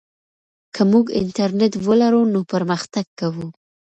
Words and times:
که 0.73 0.81
موږ 0.91 1.05
انټرنیټ 1.21 1.73
ولرو 1.87 2.21
نو 2.33 2.39
پرمختګ 2.53 3.05
کوو. 3.19 3.47